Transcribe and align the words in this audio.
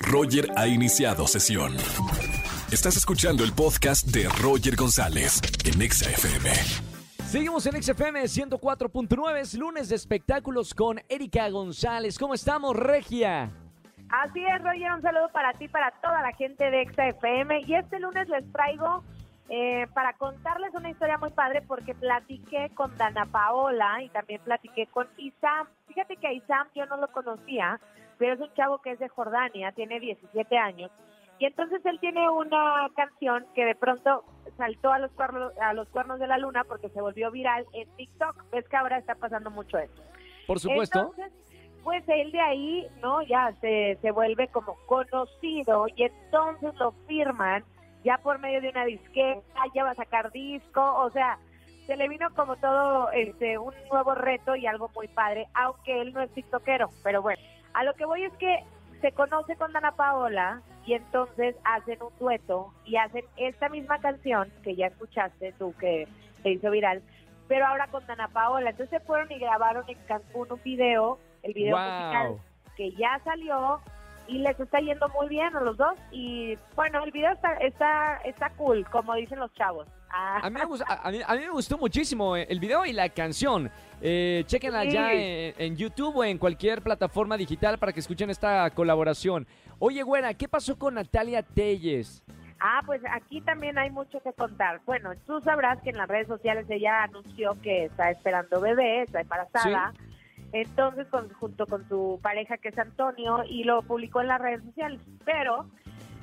Roger 0.00 0.50
ha 0.56 0.66
iniciado 0.66 1.26
sesión. 1.26 1.76
Estás 2.70 2.96
escuchando 2.96 3.44
el 3.44 3.52
podcast 3.52 4.06
de 4.08 4.28
Roger 4.42 4.76
González 4.76 5.40
en 5.64 5.80
Exa 5.82 6.10
FM. 6.10 6.50
Seguimos 7.28 7.66
en 7.66 7.82
XFM 7.82 8.22
104.9, 8.22 9.36
es 9.36 9.54
lunes 9.54 9.88
de 9.88 9.96
espectáculos 9.96 10.74
con 10.74 11.00
Erika 11.08 11.48
González. 11.50 12.18
¿Cómo 12.18 12.34
estamos, 12.34 12.74
Regia? 12.74 13.50
Así 14.10 14.42
es, 14.42 14.62
Roger, 14.62 14.92
un 14.92 15.02
saludo 15.02 15.28
para 15.32 15.52
ti, 15.52 15.68
para 15.68 15.90
toda 16.00 16.22
la 16.22 16.32
gente 16.32 16.70
de 16.70 16.82
Exa 16.82 17.08
FM. 17.08 17.60
Y 17.66 17.74
este 17.74 18.00
lunes 18.00 18.28
les 18.28 18.50
traigo 18.52 19.04
eh, 19.50 19.86
para 19.94 20.12
contarles 20.14 20.74
una 20.74 20.90
historia 20.90 21.16
muy 21.18 21.30
padre 21.30 21.62
porque 21.66 21.94
platiqué 21.94 22.70
con 22.74 22.96
Dana 22.98 23.24
Paola 23.26 24.02
y 24.02 24.08
también 24.10 24.40
platiqué 24.42 24.86
con 24.86 25.06
Isam. 25.16 25.66
Fíjate 25.86 26.16
que 26.16 26.26
a 26.26 26.32
Isam 26.32 26.66
yo 26.74 26.84
no 26.86 26.98
lo 26.98 27.08
conocía, 27.12 27.80
pero 28.18 28.34
es 28.34 28.40
un 28.40 28.52
chavo 28.54 28.78
que 28.78 28.92
es 28.92 28.98
de 28.98 29.08
Jordania, 29.08 29.72
tiene 29.72 30.00
17 30.00 30.58
años. 30.58 30.90
Y 31.38 31.46
entonces 31.46 31.80
él 31.86 32.00
tiene 32.00 32.28
una 32.28 32.88
canción 32.96 33.46
que 33.54 33.64
de 33.64 33.76
pronto 33.76 34.24
saltó 34.56 34.92
a 34.92 34.98
los 34.98 35.12
cuernos, 35.12 35.56
a 35.58 35.72
los 35.72 35.88
cuernos 35.88 36.18
de 36.18 36.26
la 36.26 36.36
luna 36.36 36.64
porque 36.64 36.88
se 36.88 37.00
volvió 37.00 37.30
viral 37.30 37.64
en 37.72 37.88
TikTok. 37.96 38.50
Ves 38.50 38.68
que 38.68 38.76
ahora 38.76 38.98
está 38.98 39.14
pasando 39.14 39.50
mucho 39.50 39.78
eso. 39.78 40.02
Por 40.48 40.58
supuesto. 40.58 40.98
Entonces, 40.98 41.32
pues 41.84 42.02
él 42.08 42.32
de 42.32 42.40
ahí, 42.40 42.88
¿no? 43.00 43.22
Ya 43.22 43.54
se, 43.60 43.98
se 44.02 44.10
vuelve 44.10 44.48
como 44.48 44.74
conocido 44.86 45.86
y 45.94 46.02
entonces 46.02 46.74
lo 46.74 46.92
firman 47.06 47.64
ya 48.04 48.18
por 48.18 48.38
medio 48.38 48.60
de 48.60 48.70
una 48.70 48.84
disqueta, 48.84 49.62
ya 49.74 49.84
va 49.84 49.90
a 49.90 49.94
sacar 49.94 50.30
disco, 50.32 50.82
o 50.82 51.10
sea, 51.10 51.38
se 51.86 51.96
le 51.96 52.08
vino 52.08 52.28
como 52.34 52.56
todo 52.56 53.10
este 53.12 53.58
un 53.58 53.74
nuevo 53.90 54.14
reto 54.14 54.54
y 54.56 54.66
algo 54.66 54.90
muy 54.94 55.08
padre, 55.08 55.48
aunque 55.54 56.00
él 56.00 56.12
no 56.12 56.22
es 56.22 56.30
tiktokero, 56.32 56.90
pero 57.02 57.22
bueno, 57.22 57.42
a 57.78 57.84
lo 57.84 57.94
que 57.94 58.04
voy 58.06 58.24
es 58.24 58.32
que 58.38 58.64
se 59.00 59.12
conoce 59.12 59.54
con 59.54 59.72
Dana 59.72 59.92
Paola 59.92 60.62
y 60.84 60.94
entonces 60.94 61.54
hacen 61.62 62.02
un 62.02 62.10
dueto 62.18 62.74
y 62.84 62.96
hacen 62.96 63.24
esta 63.36 63.68
misma 63.68 64.00
canción 64.00 64.50
que 64.64 64.74
ya 64.74 64.86
escuchaste 64.86 65.52
tú 65.60 65.72
que 65.78 66.08
se 66.42 66.50
hizo 66.50 66.72
viral, 66.72 67.02
pero 67.46 67.66
ahora 67.66 67.86
con 67.86 68.04
Dana 68.06 68.26
Paola. 68.26 68.70
Entonces 68.70 69.00
fueron 69.06 69.30
y 69.30 69.38
grabaron 69.38 69.84
en 69.86 69.96
Cancún 70.08 70.50
un 70.50 70.60
video, 70.64 71.20
el 71.44 71.54
video 71.54 71.76
Wow. 71.76 71.84
musical 71.88 72.38
que 72.76 72.90
ya 72.92 73.20
salió 73.22 73.80
y 74.26 74.38
les 74.38 74.58
está 74.58 74.80
yendo 74.80 75.08
muy 75.10 75.28
bien 75.28 75.54
a 75.54 75.60
los 75.60 75.76
dos 75.76 75.94
y 76.10 76.58
bueno, 76.74 77.04
el 77.04 77.12
video 77.12 77.30
está 77.30 77.52
está 77.58 78.16
está 78.24 78.50
cool, 78.56 78.84
como 78.90 79.14
dicen 79.14 79.38
los 79.38 79.54
chavos. 79.54 79.86
Ah, 80.10 80.40
A 80.42 80.50
mí, 80.50 80.58
me 80.58 80.64
gustó, 80.64 80.84
a, 80.88 81.10
mí, 81.10 81.18
a 81.26 81.34
mí 81.34 81.40
me 81.40 81.50
gustó 81.50 81.76
muchísimo 81.78 82.36
eh, 82.36 82.46
el 82.48 82.60
video 82.60 82.84
y 82.86 82.92
la 82.92 83.08
canción. 83.10 83.70
Eh, 84.00 84.44
chequenla 84.46 84.82
Sí. 84.84 84.90
ya 84.92 85.12
en, 85.12 85.54
en 85.58 85.76
YouTube 85.76 86.16
o 86.16 86.24
en 86.24 86.38
cualquier 86.38 86.82
plataforma 86.82 87.36
digital 87.36 87.78
para 87.78 87.92
que 87.92 88.00
escuchen 88.00 88.30
esta 88.30 88.70
colaboración. 88.70 89.46
Oye, 89.78 90.02
güera, 90.02 90.32
¿qué 90.34 90.48
pasó 90.48 90.78
con 90.78 90.94
Natalia 90.94 91.42
Telles? 91.42 92.22
Ah, 92.60 92.80
pues 92.86 93.00
aquí 93.12 93.40
también 93.42 93.78
hay 93.78 93.90
mucho 93.90 94.20
que 94.20 94.32
contar. 94.32 94.80
Bueno, 94.86 95.10
tú 95.26 95.40
sabrás 95.42 95.80
que 95.82 95.90
en 95.90 95.96
las 95.96 96.08
redes 96.08 96.26
sociales 96.26 96.66
ella 96.68 97.04
anunció 97.04 97.56
que 97.62 97.84
está 97.84 98.10
esperando 98.10 98.60
bebé, 98.60 99.02
está 99.02 99.20
embarazada. 99.20 99.92
Entonces, 100.52 101.06
con- 101.08 101.28
junto 101.34 101.66
con 101.66 101.86
su 101.88 102.18
pareja 102.22 102.56
que 102.56 102.70
es 102.70 102.78
Antonio, 102.78 103.44
y 103.48 103.64
lo 103.64 103.82
publicó 103.82 104.22
en 104.22 104.28
las 104.28 104.40
redes 104.40 104.62
sociales. 104.64 105.00
Pero, 105.24 105.66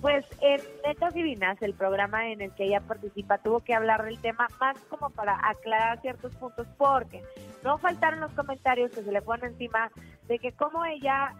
pues 0.00 0.24
en 0.40 0.60
Netas 0.86 1.14
Divinas, 1.14 1.60
el 1.62 1.74
programa 1.74 2.28
en 2.28 2.40
el 2.40 2.52
que 2.52 2.64
ella 2.64 2.80
participa, 2.80 3.38
tuvo 3.38 3.60
que 3.60 3.74
hablar 3.74 4.04
del 4.04 4.20
tema 4.20 4.46
más 4.60 4.78
como 4.88 5.10
para 5.10 5.38
aclarar 5.48 6.00
ciertos 6.00 6.34
puntos, 6.36 6.66
porque 6.76 7.22
no 7.64 7.78
faltaron 7.78 8.20
los 8.20 8.32
comentarios 8.32 8.90
que 8.92 9.02
se 9.02 9.12
le 9.12 9.22
ponen 9.22 9.52
encima 9.52 9.90
de 10.28 10.38
que 10.38 10.52
como 10.52 10.84
ella 10.84 11.32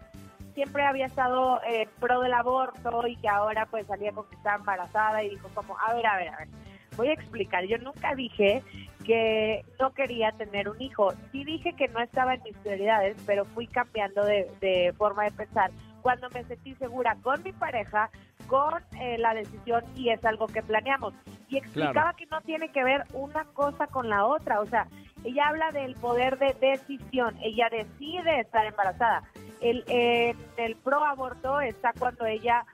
siempre 0.54 0.84
había 0.84 1.06
estado 1.06 1.60
eh, 1.64 1.86
pro 2.00 2.20
del 2.22 2.32
aborto 2.32 3.06
y 3.06 3.16
que 3.16 3.28
ahora 3.28 3.66
pues 3.66 3.86
salía 3.86 4.12
con 4.12 4.26
que 4.28 4.36
estaba 4.36 4.56
embarazada 4.56 5.22
y 5.22 5.30
dijo 5.30 5.48
como, 5.54 5.76
a 5.78 5.94
ver, 5.94 6.06
a 6.06 6.16
ver, 6.16 6.28
a 6.28 6.36
ver, 6.38 6.48
voy 6.96 7.08
a 7.08 7.12
explicar, 7.12 7.64
yo 7.66 7.76
nunca 7.78 8.14
dije 8.14 8.62
que 9.04 9.64
no 9.78 9.92
quería 9.92 10.32
tener 10.32 10.68
un 10.68 10.80
hijo, 10.80 11.12
sí 11.30 11.44
dije 11.44 11.74
que 11.74 11.88
no 11.88 12.00
estaba 12.00 12.34
en 12.34 12.42
mis 12.42 12.56
prioridades, 12.56 13.16
pero 13.26 13.44
fui 13.44 13.66
cambiando 13.66 14.24
de, 14.24 14.50
de 14.60 14.92
forma 14.96 15.24
de 15.24 15.30
pensar. 15.32 15.70
Cuando 16.02 16.28
me 16.30 16.42
sentí 16.44 16.74
segura 16.76 17.16
con 17.22 17.42
mi 17.42 17.52
pareja, 17.52 18.10
con 18.46 18.74
eh, 19.00 19.18
la 19.18 19.34
decisión 19.34 19.82
y 19.94 20.10
es 20.10 20.24
algo 20.24 20.46
que 20.46 20.62
planeamos. 20.62 21.14
Y 21.48 21.58
explicaba 21.58 21.92
Claro. 21.92 22.16
que 22.16 22.26
no 22.26 22.40
tiene 22.40 22.70
que 22.70 22.82
ver 22.82 23.04
una 23.12 23.44
cosa 23.54 23.86
con 23.86 24.08
la 24.08 24.26
otra, 24.26 24.60
o 24.60 24.66
sea, 24.66 24.86
ella 25.24 25.48
habla 25.48 25.70
del 25.72 25.94
poder 25.94 26.38
de 26.38 26.54
decisión, 26.60 27.36
ella 27.42 27.68
decide 27.70 28.40
estar 28.40 28.64
embarazada. 28.66 29.22
El, 29.60 29.84
eh, 29.88 30.34
el 30.56 30.76
pro 30.76 31.04
aborto 31.04 31.60
está 31.60 31.92
cuando 31.98 32.26
ella 32.26 32.64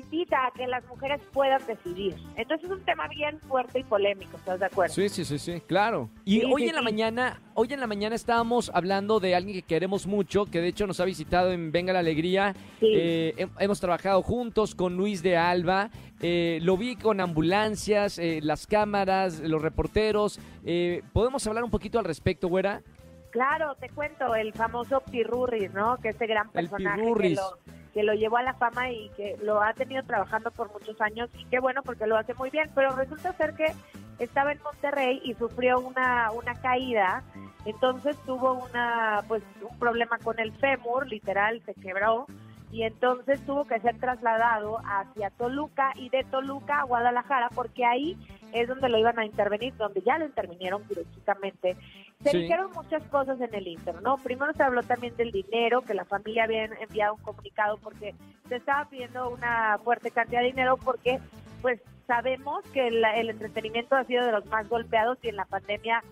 invita 0.00 0.46
a 0.46 0.50
que 0.52 0.66
las 0.66 0.84
mujeres 0.86 1.20
puedan 1.32 1.60
decidir. 1.66 2.14
Entonces 2.36 2.64
es 2.70 2.76
un 2.76 2.84
tema 2.84 3.08
bien 3.08 3.40
fuerte 3.40 3.80
y 3.80 3.84
polémico, 3.84 4.36
¿estás 4.36 4.60
de 4.60 4.66
acuerdo? 4.66 4.94
Sí, 4.94 5.08
sí, 5.08 5.24
sí, 5.24 5.38
sí, 5.38 5.60
claro. 5.66 6.08
Y 6.24 6.40
Sí, 6.40 6.46
hoy 6.52 6.62
sí, 6.62 6.68
en 6.68 6.74
la 6.74 6.80
sí. 6.80 6.84
mañana, 6.84 7.40
hoy 7.54 7.68
en 7.72 7.80
la 7.80 7.86
mañana 7.86 8.14
estábamos 8.14 8.70
hablando 8.74 9.20
de 9.20 9.34
alguien 9.34 9.56
que 9.56 9.62
queremos 9.62 10.06
mucho, 10.06 10.46
que 10.46 10.60
de 10.60 10.68
hecho 10.68 10.86
nos 10.86 11.00
ha 11.00 11.04
visitado 11.04 11.52
en 11.52 11.72
Venga 11.72 11.92
la 11.92 11.98
Alegría. 12.00 12.54
Sí. 12.80 12.86
Eh, 12.94 13.34
hem- 13.38 13.50
hemos 13.58 13.80
trabajado 13.80 14.22
juntos 14.22 14.74
con 14.74 14.96
Luis 14.96 15.22
de 15.22 15.36
Alba. 15.36 15.90
Eh, 16.22 16.60
lo 16.62 16.76
vi 16.76 16.96
con 16.96 17.20
ambulancias, 17.20 18.18
eh, 18.18 18.40
las 18.42 18.66
cámaras, 18.66 19.40
los 19.40 19.60
reporteros. 19.62 20.38
Eh, 20.64 21.02
¿Podemos 21.12 21.46
hablar 21.46 21.64
un 21.64 21.70
poquito 21.70 21.98
al 21.98 22.04
respecto, 22.04 22.48
güera? 22.48 22.82
Claro, 23.30 23.74
te 23.78 23.90
cuento, 23.90 24.34
el 24.34 24.52
famoso 24.54 25.02
Pirurris, 25.10 25.70
¿no? 25.74 25.98
Que 25.98 26.08
este 26.08 26.26
gran 26.26 26.46
El 26.46 26.52
personaje 26.52 26.96
que 26.96 27.02
Pirurris. 27.02 27.36
lo, 27.36 27.58
que 27.96 28.02
lo 28.02 28.12
llevó 28.12 28.36
a 28.36 28.42
la 28.42 28.52
fama 28.52 28.90
y 28.90 29.08
que 29.16 29.38
lo 29.42 29.62
ha 29.62 29.72
tenido 29.72 30.02
trabajando 30.02 30.50
por 30.50 30.70
muchos 30.70 31.00
años. 31.00 31.30
Y 31.38 31.46
qué 31.46 31.60
bueno 31.60 31.82
porque 31.82 32.06
lo 32.06 32.18
hace 32.18 32.34
muy 32.34 32.50
bien, 32.50 32.70
pero 32.74 32.94
resulta 32.94 33.32
ser 33.32 33.54
que 33.54 33.72
estaba 34.18 34.52
en 34.52 34.62
Monterrey 34.62 35.18
y 35.24 35.32
sufrió 35.32 35.80
una, 35.80 36.30
una 36.32 36.60
caída, 36.60 37.24
entonces 37.64 38.14
tuvo 38.26 38.52
una 38.52 39.24
pues 39.26 39.42
un 39.62 39.78
problema 39.78 40.18
con 40.18 40.38
el 40.38 40.52
fémur, 40.52 41.08
literal, 41.08 41.62
se 41.64 41.72
quebró. 41.72 42.26
Y 42.70 42.82
entonces 42.82 43.40
tuvo 43.46 43.64
que 43.64 43.80
ser 43.80 43.96
trasladado 43.98 44.78
hacia 44.84 45.30
Toluca 45.30 45.92
y 45.94 46.10
de 46.10 46.22
Toluca 46.24 46.80
a 46.80 46.84
Guadalajara 46.84 47.48
porque 47.54 47.86
ahí 47.86 48.18
es 48.52 48.68
donde 48.68 48.88
lo 48.88 48.98
iban 48.98 49.18
a 49.18 49.24
intervenir, 49.24 49.74
donde 49.76 50.00
ya 50.02 50.18
lo 50.18 50.26
intervinieron 50.26 50.82
quirúrgicamente. 50.84 51.76
Se 52.22 52.30
Sí. 52.30 52.38
dijeron 52.38 52.70
muchas 52.72 53.02
cosas 53.04 53.40
en 53.40 53.54
el 53.54 53.66
Inter, 53.68 54.00
¿no? 54.02 54.16
Primero 54.18 54.52
se 54.54 54.62
habló 54.62 54.82
también 54.82 55.16
del 55.16 55.30
dinero, 55.32 55.82
que 55.82 55.94
la 55.94 56.04
familia 56.04 56.44
había 56.44 56.64
enviado 56.64 57.14
un 57.14 57.20
comunicado 57.22 57.76
porque 57.78 58.14
se 58.48 58.56
estaba 58.56 58.88
pidiendo 58.88 59.28
una 59.30 59.78
fuerte 59.84 60.10
cantidad 60.10 60.40
de 60.40 60.46
dinero 60.46 60.76
porque, 60.76 61.18
pues, 61.62 61.80
sabemos 62.06 62.64
que 62.72 62.90
la- 62.90 63.14
el 63.16 63.30
entretenimiento 63.30 63.96
ha 63.96 64.04
sido 64.04 64.24
de 64.24 64.32
los 64.32 64.46
más 64.46 64.68
golpeados 64.68 65.18
y 65.22 65.28
en 65.28 65.36
la 65.36 65.44
pandemia 65.44 66.02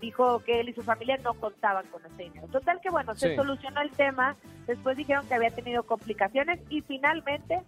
dijo 0.00 0.40
que 0.40 0.58
él 0.60 0.68
y 0.70 0.72
su 0.72 0.82
familia 0.82 1.16
no 1.22 1.34
contaban 1.34 1.86
con 1.86 2.04
ese 2.06 2.24
dinero. 2.24 2.48
Total 2.48 2.80
que, 2.80 2.90
bueno, 2.90 3.14
se 3.14 3.36
solucionó 3.36 3.80
el 3.82 3.90
tema, 3.92 4.34
después 4.66 4.96
dijeron 4.96 5.28
que 5.28 5.34
había 5.34 5.50
tenido 5.50 5.84
complicaciones 5.84 6.58
y 6.70 6.80
finalmente, 6.80 7.60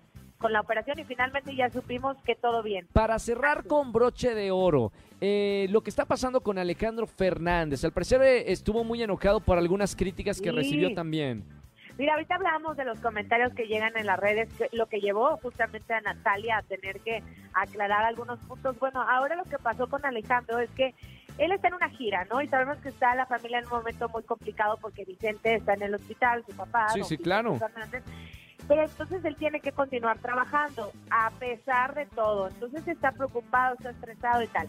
con 0.44 0.52
la 0.52 0.60
operación 0.60 0.98
y 0.98 1.04
finalmente 1.04 1.56
ya 1.56 1.70
supimos 1.70 2.18
que 2.22 2.34
todo 2.34 2.62
bien. 2.62 2.86
Para 2.92 3.18
cerrar 3.18 3.64
con 3.64 3.92
broche 3.94 4.34
de 4.34 4.50
oro, 4.50 4.92
eh, 5.22 5.66
lo 5.70 5.80
que 5.80 5.88
está 5.88 6.04
pasando 6.04 6.42
con 6.42 6.58
Alejandro 6.58 7.06
Fernández. 7.06 7.82
Al 7.82 7.92
parecer 7.92 8.20
eh, 8.20 8.52
estuvo 8.52 8.84
muy 8.84 9.02
enojado 9.02 9.40
por 9.40 9.56
algunas 9.56 9.96
críticas 9.96 10.42
que 10.42 10.50
Sí. 10.50 10.54
recibió 10.54 10.92
también. 10.92 11.44
Mira, 11.96 12.12
ahorita 12.12 12.34
hablábamos 12.34 12.76
de 12.76 12.84
los 12.84 13.00
comentarios 13.00 13.54
que 13.54 13.66
llegan 13.68 13.96
en 13.96 14.04
las 14.04 14.20
redes, 14.20 14.50
lo 14.72 14.84
que 14.84 15.00
llevó 15.00 15.38
justamente 15.38 15.94
a 15.94 16.02
Natalia 16.02 16.58
a 16.58 16.62
tener 16.62 17.00
que 17.00 17.22
aclarar 17.54 18.04
algunos 18.04 18.38
puntos. 18.40 18.78
Bueno, 18.78 19.00
ahora 19.00 19.36
lo 19.36 19.44
que 19.44 19.56
pasó 19.56 19.88
con 19.88 20.04
Alejandro 20.04 20.58
es 20.58 20.68
que 20.72 20.94
él 21.38 21.52
está 21.52 21.68
en 21.68 21.74
una 21.74 21.88
gira, 21.88 22.26
¿no? 22.26 22.42
Y 22.42 22.48
sabemos 22.48 22.76
que 22.82 22.90
está 22.90 23.14
la 23.14 23.24
familia 23.24 23.60
en 23.60 23.64
un 23.64 23.70
momento 23.70 24.10
muy 24.10 24.24
complicado 24.24 24.76
porque 24.82 25.06
Vicente 25.06 25.54
está 25.54 25.72
en 25.72 25.84
el 25.84 25.94
hospital, 25.94 26.44
su 26.46 26.54
papá. 26.54 26.90
Sí, 26.90 27.02
sí, 27.04 27.16
claro. 27.16 27.56
Fernández. 27.56 28.02
Pero 28.66 28.82
entonces 28.82 29.24
él 29.24 29.36
tiene 29.36 29.60
que 29.60 29.72
continuar 29.72 30.18
trabajando 30.18 30.90
a 31.10 31.30
pesar 31.38 31.94
de 31.94 32.06
todo. 32.06 32.48
Entonces 32.48 32.86
está 32.88 33.12
preocupado, 33.12 33.74
está 33.74 33.90
estresado 33.90 34.42
y 34.42 34.48
tal. 34.48 34.68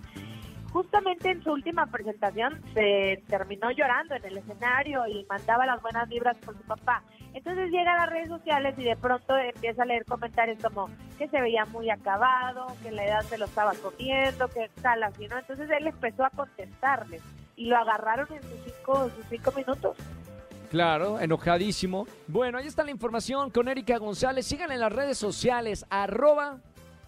Justamente 0.76 1.32
en 1.32 1.42
su 1.42 1.54
última 1.54 1.86
presentación 1.86 2.62
se 2.74 3.24
terminó 3.30 3.72
llorando 3.72 4.14
en 4.14 4.26
el 4.26 4.40
escenario 4.40 5.08
y 5.08 5.26
mandaba 5.30 5.66
las 5.66 5.82
buenas 5.82 6.10
vibras 6.10 6.36
por 6.40 6.58
su 6.58 6.64
papá. 6.64 7.02
Entonces 7.34 7.72
llega 7.72 7.94
a 7.94 8.00
las 8.00 8.10
redes 8.10 8.28
sociales 8.28 8.76
y 8.78 8.84
de 8.84 8.98
pronto 8.98 9.38
empieza 9.38 9.84
a 9.84 9.86
leer 9.86 10.04
comentarios 10.04 10.62
como 10.62 10.90
que 11.18 11.30
se 11.30 11.40
veía 11.40 11.64
muy 11.64 11.90
acabado, 11.90 12.68
que 12.84 12.92
la 12.92 13.06
edad 13.06 13.22
se 13.22 13.38
lo 13.38 13.46
estaba 13.46 13.72
comiendo, 13.82 14.50
que 14.50 14.70
tal 14.82 15.02
así, 15.04 15.30
¿no? 15.30 15.38
Entonces 15.38 15.70
él 15.70 15.88
empezó 15.88 16.26
a 16.26 16.30
contestarles 16.30 17.22
y 17.56 17.68
lo 17.68 17.78
agarraron 17.78 18.28
en 18.34 18.42
sus 18.42 18.60
cinco, 18.66 19.10
sus 19.12 19.26
cinco 19.30 19.54
minutos. 19.56 19.98
Claro, 20.70 21.20
enojadísimo. 21.20 22.08
Bueno, 22.28 22.58
ahí 22.58 22.68
está 22.68 22.84
la 22.84 22.92
información 22.92 23.50
con 23.50 23.68
Erika 23.68 23.98
González. 23.98 24.46
Síganla 24.46 24.76
en 24.76 24.82
las 24.82 24.92
redes 24.92 25.18
sociales, 25.18 25.86
arroba. 25.90 26.60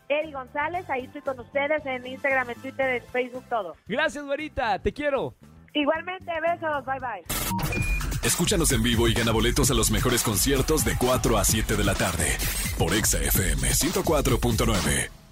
Eri 0.09 0.31
González, 0.31 0.89
ahí 0.89 1.05
estoy 1.05 1.21
con 1.21 1.39
ustedes 1.39 1.85
en 1.85 2.07
Instagram, 2.07 2.49
en 2.49 2.61
Twitter, 2.61 3.01
en 3.01 3.11
Facebook, 3.11 3.43
todo. 3.49 3.75
Gracias, 3.87 4.23
güerita, 4.23 4.79
te 4.79 4.93
quiero. 4.93 5.35
Igualmente, 5.73 6.31
besos, 6.41 6.85
bye 6.85 6.99
bye. 6.99 7.97
Escúchanos 8.23 8.71
en 8.71 8.83
vivo 8.83 9.07
y 9.07 9.13
gana 9.13 9.31
boletos 9.31 9.69
a 9.71 9.73
los 9.73 9.91
mejores 9.91 10.23
conciertos 10.23 10.83
de 10.83 10.95
4 10.97 11.37
a 11.37 11.43
7 11.43 11.75
de 11.75 11.83
la 11.83 11.93
tarde 11.93 12.37
por 12.77 12.93
Exa 12.93 13.19
FM 13.19 13.69
104.9. 13.69 15.26